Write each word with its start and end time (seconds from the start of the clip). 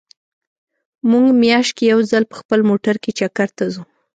مونږ 1.09 1.25
مياشت 1.41 1.71
کې 1.77 1.83
يو 1.93 1.99
ځل 2.11 2.23
په 2.31 2.35
خپل 2.41 2.59
موټر 2.69 2.95
کې 3.03 3.11
چکر 3.19 3.49
ته 3.57 3.63
ځو 3.73 3.83